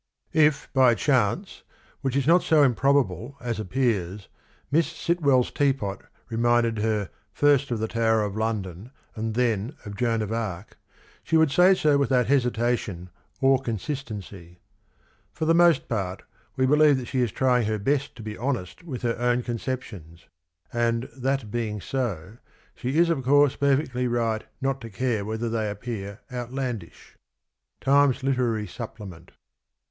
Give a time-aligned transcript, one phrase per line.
[0.49, 1.61] "If by a chance,
[2.01, 4.29] which is not so improbable as appears.
[4.71, 10.23] Miss Sitwell's teapot reminded her first of the Tower of London and then of Joan
[10.23, 10.79] of Arc,
[11.21, 13.11] she would say so without hesitation
[13.41, 14.57] or consistency....
[15.33, 16.23] For the most part,
[16.55, 19.59] we beheve that she is trying her best to be honest with her own con
[19.59, 20.21] ceptions,
[20.73, 22.37] and, that being so,
[22.73, 27.15] she is of course perfectly right not to care whether they appear outlandish."—
[27.81, 29.33] Times Literary Supplement.